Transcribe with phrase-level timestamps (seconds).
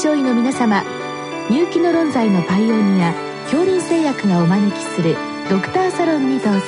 [0.00, 0.82] 症医の皆様
[1.50, 5.14] 入気の論剤のパイオニア恐林製薬がお招きする
[5.50, 6.60] ドクターサロンにどうぞ。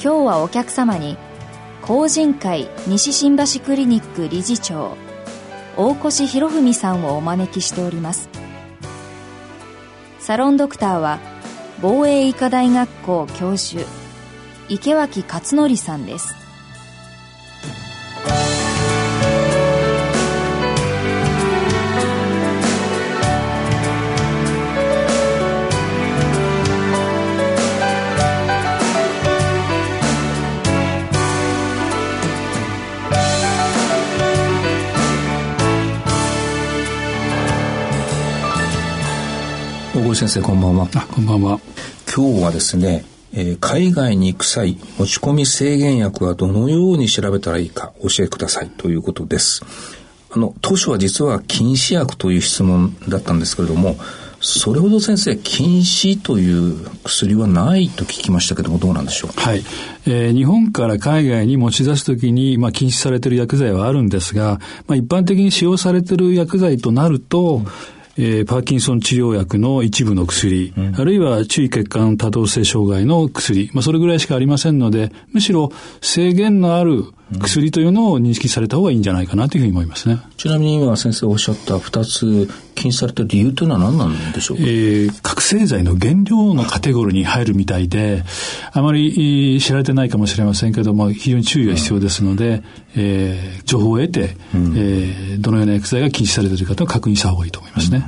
[0.00, 1.16] 日はお客様に
[1.82, 4.96] 法人会西新橋クリニック理事長
[5.76, 8.28] 大越博文さんをお招きしております。
[10.20, 11.18] サロンドクターは
[11.82, 13.84] 防衛医科大学校教授
[14.68, 16.47] 池脇勝則さんです。
[39.98, 40.88] 大越先生こんばんは。
[40.94, 41.58] あこんばんは。
[42.14, 48.70] 今日はですね、えー海外に行く際持ち込み制限薬はどのように調べたらいいか教えてください。
[48.70, 49.64] ということです。
[50.30, 53.96] あの当初は実は禁止薬という質問だったんですけれども
[54.40, 59.30] それほど先生禁止という薬はないと聞きましたけどもどうなんでしょう？
[59.32, 59.64] はい、
[60.06, 67.62] えー日本から海外に持ち出すときに、まあ、禁止されている薬剤はあるんですが、まあ、一般的に使用されている薬剤となると、
[68.20, 77.04] えーパーキンソン治療薬の一部の薬、あるいは注意血管多動性障害の薬、まあ、それぐらいしかありませんので、むしろ制限のある
[77.40, 80.20] 薬というのを認識された方がいいんじゃないかなというふうに思いますね。
[80.36, 88.24] ちなみに今先生おっしゃった2つ禁止されている理由というのは何なんでしょうか、えー覚醒剤の原料のカテゴリーに入るみたいで、
[88.72, 92.62] あまりえー知られてないかもしれませんけども、非常に注意が必要ですので、
[92.96, 98.04] えー情報を得て、えーどのような薬剤が禁止されているかと確認した方がいいと思いますね。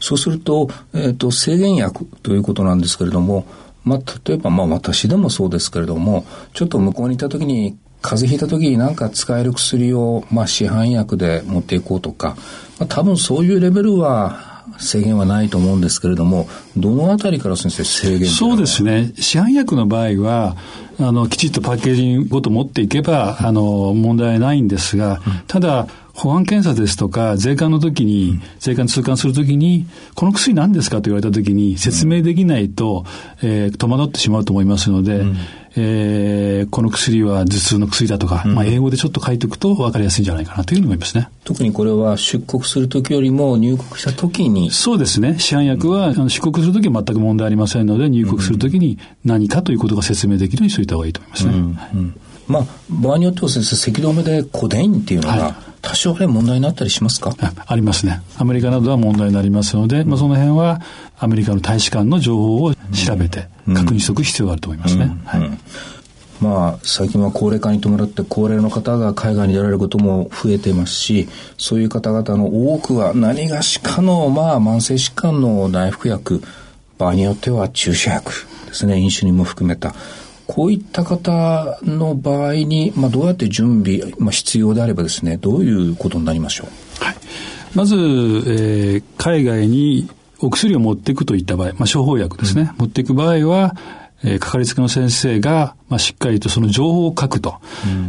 [0.00, 3.46] そうすると、えっ、と、制限薬ということなんですけれども、
[3.84, 6.24] まあ、例えば、まあ、私でもそうですけれども、
[6.54, 12.36] ちょっと向こうにいた時に、風邪ひいた時になんか使える薬を、まあ、市販薬で持っていこうとか、
[12.78, 18.82] まあ、多分そういうレベルは制限はないと思うんですけれども、どのあたりから先生制限そうです。
[18.82, 19.12] ね。
[19.16, 20.56] 市販薬の場合は、
[21.00, 33.04] あの、きちっとパッケージごと持っていけば、あの、問題ないんですが、ただ、保安検査ですとか、税関の時に、税関通関する時に、この薬何ですかと言われた時に、説明できないと、
[33.42, 35.24] えー戸惑ってしまうと思いますので、
[35.76, 41.28] えーこの薬は頭痛の薬だとか、まあ、英語でちょっと書いておくと分かりやすいんじゃないかなというふうに思いますね。
[41.44, 45.38] 特にこれは出国する時よりも入国した時に、そうですね。
[45.38, 51.52] 市販薬は、あの出国するときは全く問題ありませんので、入国するときに何かということが説明できるようにしておいた方がいいと思いますね。
[51.54, 52.20] うん
[52.50, 58.22] まあ、場合によっては先生、咳止めでコデインっていうのはいが、多少ね、問題になったりしますか、あありますね。
[58.38, 60.80] アメリカなどは問題になりますので、まあ、その辺は
[61.20, 65.16] アメリカの大使館の情報を調べて確認しておく必要があると思いますね。
[65.24, 65.58] はい
[66.40, 71.28] まあ、最近は高齢化に伴って高齢の方が海外に出られることも増えていますし、
[71.58, 76.42] そういう方々の多くは何がしかの、まあ、慢性疾患の内服薬、
[76.98, 78.32] 場合によっては注射薬
[78.66, 79.94] ですね、インシュリンも含めた。
[80.52, 86.64] こういった方の場合に、まあ、どうやって準備、まあ、必要であればですね、どういうことになりましょ
[87.00, 87.04] う？
[87.04, 87.16] はい。
[87.74, 90.08] まず、えー海外に
[90.40, 93.76] お薬を持っていくといった場合、まあ、処方薬ですね、持っていく場合は、
[94.24, 97.56] えーかかりつけの先生が、まあ、しっかりとその情報を書くと、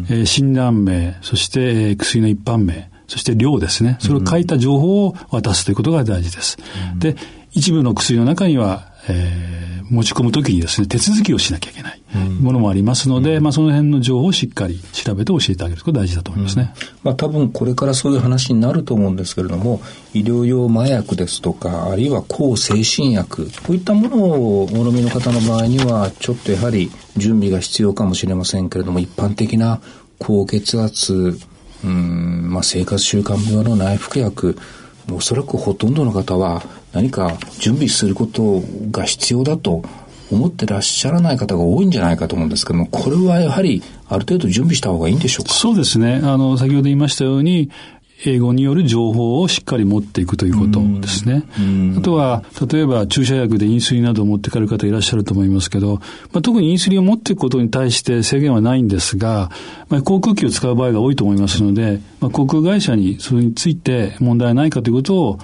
[0.10, 6.58] えー診断名、そして、えー薬の一般名、そして量ですね、それを書いた情報を渡すということが大事です。
[6.98, 7.18] で、
[7.52, 9.52] 一部の薬の中には、えー
[9.92, 12.02] 持ち込むときにですね、手続きをしなきゃいけない
[12.40, 16.74] ものもありますので、まあ、その辺の情報をしっかり調べて教えてあげることが大事だと思いますね。
[17.04, 19.82] まあ多分これからそういう話になると思うんですけれども、
[20.14, 29.82] 医療用麻薬ですとか、あるいは抗精神薬、こういったものをお飲みの方の場合には、ちょっとやはり準備が必要かもしれませんけれども、一般的な
[30.20, 31.38] 高血圧、
[31.84, 34.58] うん、まあ生活習慣病の内服薬、
[35.12, 36.64] おそらくほとんどの方は
[36.94, 39.84] 何か準備することが必要だと
[40.32, 45.54] 思ってらっしゃらない方が多いんじゃないかと思うんですけども、これはやはりある程度準備した方がいいんでしょうか？
[45.54, 46.22] そうですね。
[46.24, 47.70] あの、先ほど言いましたように、
[48.24, 51.44] 英語による情報をしっかり持っていくということですね。
[51.98, 55.96] あとは、例えば注射薬でインスリンなどを持ってかれる方いらっしゃると思いますけど、
[56.32, 59.50] まあ、特にインスリンを持っていくことに対して制限はないんですが、
[59.90, 65.40] まあ、航空機を使う場合が多いと思いますので、まあ、航空会社にそれについて問題ないかということを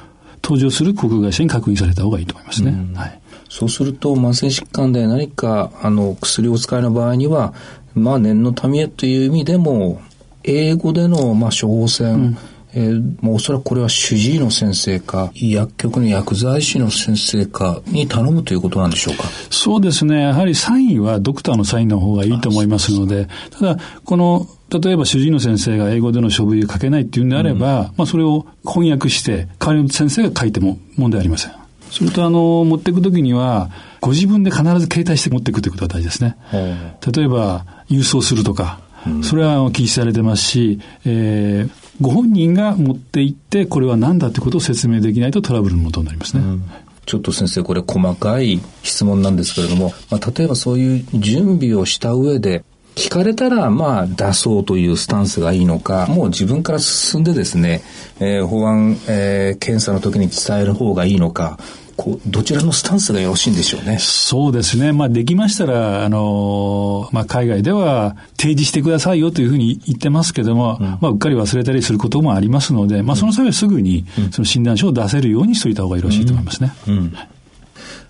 [0.47, 2.73] 登場する航空会社に確認された方がいいと思いますね。
[2.95, 3.19] はい。
[3.49, 7.53] そうすると、慢性疾患で何か、あの、薬をお使いの場合には、
[7.93, 10.01] まあ、念のためという意味でも、
[10.45, 12.37] 英語での、まあ、処方箋、
[12.73, 20.21] えー、もうおそらくこれは主治医の先生か、薬局の薬剤師の先生かに頼むということなんでしょうかそうですね。
[20.21, 31.53] やはりサインはドクターのサインの方がいいと思いますので、ただ、この、例えば主治医の先生が英語での書類を書けないっていうんであれば、うん、まあそれを翻訳して、代わりの先生が書いても問題ありません。
[31.89, 33.69] それとあの、持っていくときには、
[34.01, 36.37] ご自分で必ず携帯して持っていくということが大事ですね。
[36.51, 38.81] 例えば、郵送するとか、
[39.23, 41.71] それは禁止されてますし、えー、
[42.01, 46.43] ご本人が持って行って、これは何だってことを説明できないとトラブルのもとになりますね。
[46.43, 46.63] うん
[47.07, 52.65] ちょっと先生、これ細かい質問なんですけれども、まあ、例えばそういう準備をした上で、
[52.97, 57.83] 聞かれたら、まあ、出そうというスタンスがいいのか、もう自分から進んでですね、
[58.19, 61.59] えー、保安、えー、検査の時に伝える方がいいのか、
[61.95, 63.97] こう、どちらのスタンスがよろしいんでしょうね。
[63.99, 64.93] そうですね。
[64.93, 76.73] まあ、できましたら、あの、まあ、海外では提示してくださいよというふうに言ってますけども、うん、まあ、うっかり忘れたりすることもありますので、まあ、その際はすぐに、その診断書を出せるようにしといた方がよろしいと思いますね。
[76.87, 77.17] うん、うん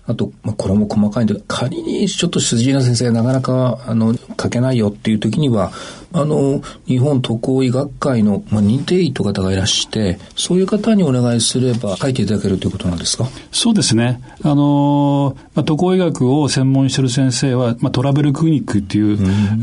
[0.06, 5.70] あと、まあ、これも細かいんで、仮にちょっと主治医の先生なかなか、あの、書けないよっていう時には、
[6.12, 13.28] あの、日本渡航医学会の、まあ、認定医という方がいらして、そういう方にお願いすれば書いていただけるということなんですか？
[13.52, 14.22] そうですね。
[14.42, 19.18] あの、まあ、渡航医学を専門している先生は、まあ、トラベルクリニックっていう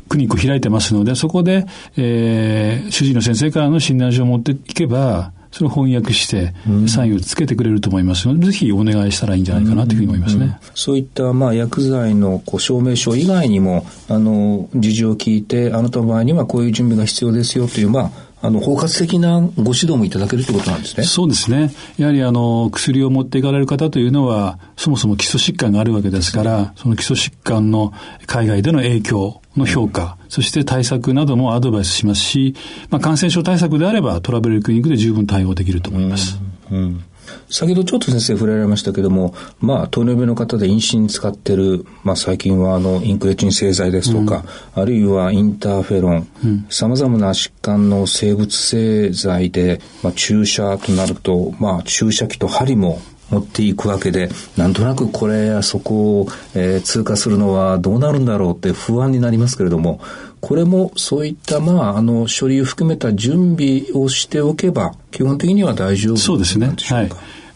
[0.07, 1.65] クリニックを開いてますので、そこで、
[1.97, 6.53] えー、主治医の先生からの診断書を持っていけば、それを翻訳して、
[6.89, 10.43] サインをつけてくれると思いますので、ぜひお願いしたらいいんじゃないかなというふうに思いますね。
[10.43, 18.11] うんうん、そういった、まあ、薬剤のこう証明書以外にも、あの、事情を聞いて、あなたの場合にはこういう準備が必要ですよという、まあ、
[18.45, 21.03] あの、包括的なご指導もいただけるということなんですね。
[21.03, 21.71] そうですね。
[21.97, 27.93] やはりあの、薬を持っていかれる方というのは、そもそも基礎疾患があるわけですから、その基礎疾患の
[28.25, 32.55] 海外での影響の評価、そして対策などもアドバイスしますし、
[32.89, 36.39] まあ、感染症対策であればトラベルクリニックで十分対応できると思います。
[36.71, 37.03] うん、うん
[37.49, 44.43] 先ほどちょっと先生触れられましたけども、まあ、糖尿病の方で妊娠に使ってる、まあ、最近はあの、インクレチン製剤ですとか、
[44.75, 46.27] うん、あるいはインターフェロン、
[46.69, 59.99] さまざまな疾患の生物製剤で、まあ、注射となると、まあ、注射器と針も持っていくわけで、なんとなくこれやそこを、えー、通過するのはどうなるんだろうって不安になりますけれども、
[60.41, 66.73] これもそういったまあ、あの、書類を含めた準備をしておけば、基本的には大丈夫そうですね。
[66.89, 67.09] はい。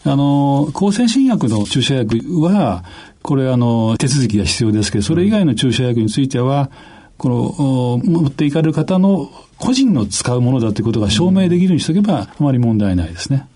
[0.04, 2.84] あの、抗精神薬の注射薬は、
[3.22, 6.70] これあの、手続きが必要ですけど、それ以外の注射薬については、
[7.16, 13.46] この、持っていかれる方の個人の使うものだということが証明できるようにしておけば、あまり問題ないですね。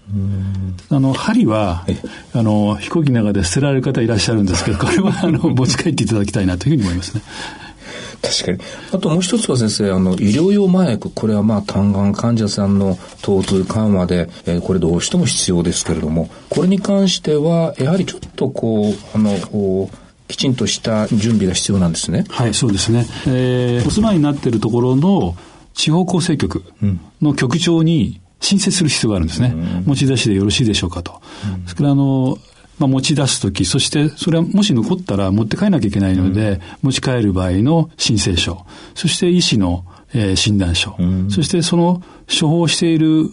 [0.91, 1.87] あの、針は、
[2.35, 7.23] あの、飛行機の中で捨てられる方いらっしゃるんですけど、これは、あの、持ち帰っていただきたいなというふうに思いますね。
[8.23, 8.59] 確かに。
[8.93, 19.89] あともう一つは先生、あの、医療用麻薬、これはまあ、単眼患者さんの疼痛緩和で、えー、これどうしても必要ですけれども、これに関しては、やはりちょっとこう、あの、
[20.29, 22.25] きちんとした準備が必要なんですね。
[22.29, 23.07] はい、そうですね。
[23.27, 25.37] えー、お住まいになっているところの
[25.75, 26.65] 地方構成局
[27.21, 29.53] の局長に申請する必要があるんですね。
[29.55, 31.21] うん、持ち出しでよろしいでしょうかと。
[31.45, 32.39] うん、それから、あの、
[32.79, 43.31] まあ、持ち出すとき、そしてそれはもし残ったら持って帰らなきゃいけないので、うん、持ち帰る場合の申請書、そして医師の、えー、診断書、うん、そしてその処方している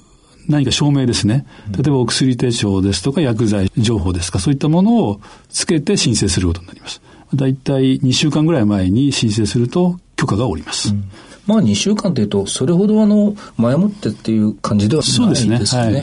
[0.48, 1.46] 何か証明ですね。
[1.72, 7.02] 例えばお薬手帳ですとか薬剤情報ですか、そういったものをつけて申請することになります。
[7.34, 10.90] だいたい2週間ぐらい前に申請すると許可が下ります。
[10.90, 11.10] うん
[11.46, 15.26] まあ2週間というと、それほどあの、前もってっていう感じではないですね。
[15.26, 15.92] そうですね。
[15.94, 16.00] は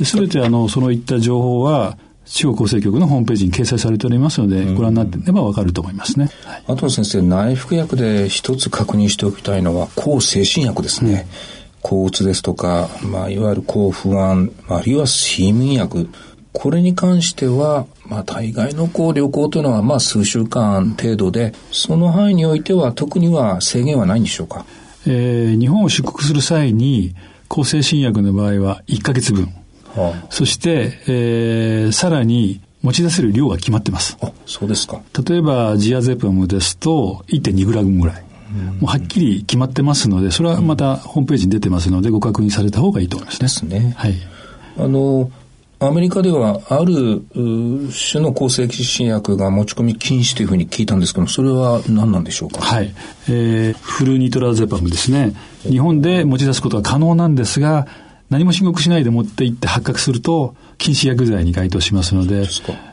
[0.00, 0.04] い。
[0.04, 1.96] すべてあの、そのいった情報は、
[2.30, 6.30] 地方構成局のホームページに掲載されておりますので、ご覧になってればわかると思いますね。
[6.44, 11.26] はい、あと先生、内服薬で一つ確認しておきたいのは、抗精神薬ですね。
[11.74, 16.08] うん、抗うつですとか、まあ、いわゆる抗不安、あるいは睡眠薬。
[16.52, 24.64] これに関しては、まあ、大概のこう旅行というのは、まあ、数週間程度で、その範囲においては特には制限はないんでしょうか？
[25.06, 27.14] えー、日本を出国する際に、
[27.48, 29.52] 抗精神薬の場合は1ヶ月分。
[29.94, 34.16] はあ、そして、えー、さらに持ち出せる量が決まってます。
[34.20, 35.00] あ、そうですか。
[35.28, 38.24] 例えば、ジアゼパムですと、1.2グラムぐらい。
[38.80, 43.46] もうはっきり決まってますので、それはまたホームページに出てますので、ご確認された方がいいと思いますね。
[43.46, 43.94] ですね。
[43.96, 44.14] はい。
[44.78, 45.30] あの、
[45.82, 52.60] アメリカではある種の抗生新薬が持ち込み禁止というふうに聞いたんですけどそれは何なんでしょうか？
[52.60, 52.94] はい。
[53.30, 55.32] えー、フルニトラゼパムですね。
[55.62, 57.86] 日本で持ち出すことは可能なんですが、
[58.28, 62.46] 何も申告しないで持って行って発覚すると、禁止薬剤に該当しますので、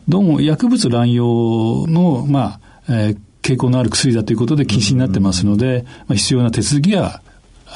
[0.08, 7.22] どうも薬物乱用の、まあ、えー、傾向のある薬だということで禁止になってますので、まあ、必要な手続きは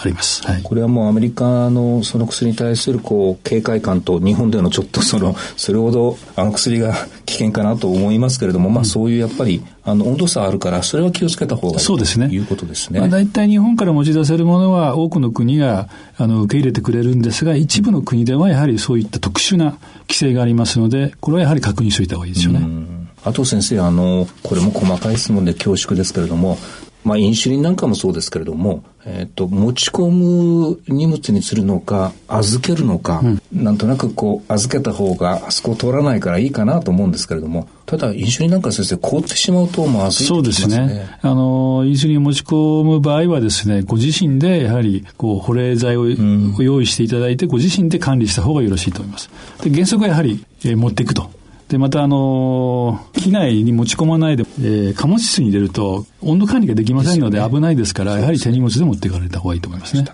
[0.02, 0.46] あります。
[0.46, 12.30] はい、これはもうアメリカのその薬に対するこう警戒感と日本でのちょっとその、 それほどあの薬が危険かなと思いますけれども、まあそういうやっぱりあの温度差あるから、それは気をつけた方がいいそうですね。
[12.30, 13.00] ということですね。
[13.00, 19.78] まあ、大体日本から持ち出せるものは多くの国があの受け入れてくれるんですが、一部の国ではやはりそういった特殊な
[20.08, 23.02] 規制がありますので、これはやはり確認しておいた方がいいですよね。
[23.24, 26.58] あと先生、あの、これも細かい質問で恐縮ですけれども、
[27.04, 41.08] まあ、インシュリンなんかもそうですけれども、えっ、ー、と、持ち込む荷物にするのか、預けるのか、うん、なんとなくこう、預けた方があそこ通らないからいいかなと思うんですけれども、ただ、インシュリンなんか先生、凍ってしまうとまずい、ね、そうですね。
[41.22, 49.30] あの、インシュリンを持ち込む場合はですね、ご自身でやはり、こう、保冷剤を、用意していただいて、ご自身で管理した方がよろしいと思います。
[49.64, 51.41] で、原則はやはり、えー、持っていくと。
[51.72, 60.06] で、また、あの、機内に持ち込まないで、えー、貨物室に入れると、温度管理ができませんので危ないですから、やはり手荷物で持っていかれた方がいいと思いますね。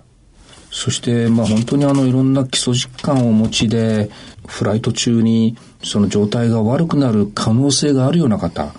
[0.70, 4.12] そして、まあ本当にあの、いろんな基礎疾患をお持ちで、
[4.46, 8.76] フライト中にその状態が悪くなる可能性があるような方、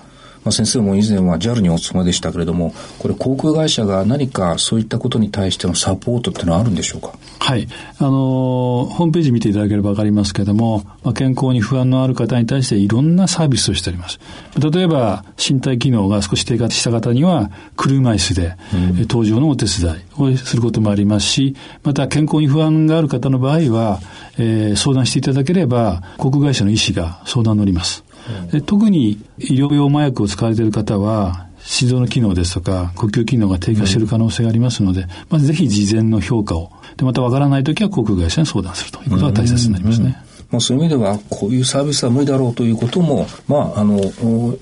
[0.49, 7.13] まあ、先生も以前は JAL にお勤めでしたけれども、これ航空会社が何かそういったことに対してのサポートっていうのはあるんでしょうか？
[7.39, 7.69] はい。
[7.99, 14.19] あの、ホームページ見ていただければわかりますけれども、まあ、健康に不安のある方に対していろんなサービスをしております。
[14.59, 24.01] 例えば、身体機能が少し低下した方には、車椅子で、うん、搭乗のお手伝いをすることもありますし、また健康に不安がある方の場合は、
[24.39, 28.03] えー、相談していただければ、航空会社の医師が相談乗ります。
[28.51, 36.71] で特に医療用麻薬を使われている方は、心臓の機能ですとか、呼吸機能が低下している可能性がありますので、まずぜひ事前の評価を。
[36.97, 40.17] で、またわからないときは航空会社に相談するということが大切になりますね。
[40.51, 44.01] まあ、そういう意味では、こういうサービスは無理だろうということも、まあ、あの、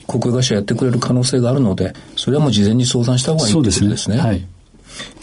[0.06, 4.18] 航空会社やってくれる可能性があるので、それはもう事前に相談した方がいいということですね。
[4.18, 4.44] はい。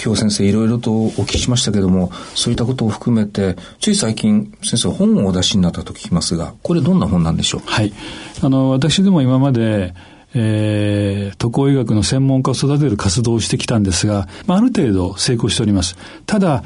[0.04, 7.62] 今日先生いろいろとお聞きしましたけども、そういったことを含めて、つい最近先生本をお出しになったと聞きますが、これどんな本なんでしょう？
[7.66, 7.94] はい。
[8.42, 9.94] あの、私でも今まで、
[10.36, 15.96] えー、渡航医学の専門家を育てる活動をしてきたんですが、まあ、ある程度成功しております。
[16.26, 16.64] ただ、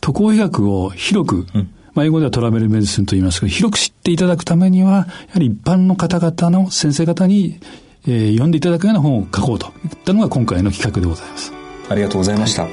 [0.00, 5.06] 渡航医学を広く、うんまあ、英語ではトラベルメディスンと言いますけど、広く知っていただくためには、やは
[5.38, 7.60] り一般の方々の先生方に、
[8.06, 11.59] えー、読んでいただくような本を書こうといったのが今回の企画でございます。
[11.90, 12.68] ありがとうございました。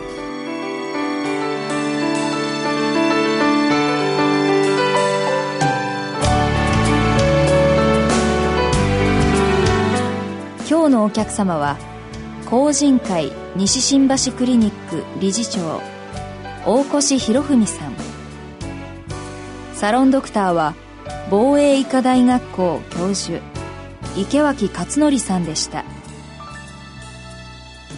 [10.70, 11.78] 今日のお客様は
[12.46, 15.82] 法人会西新橋クリニック理事長
[16.66, 17.96] 大越博文さん
[19.74, 20.76] サロンドクターは
[21.32, 23.42] 防衛医科大学校教授
[24.16, 25.84] 池脇勝則さんでした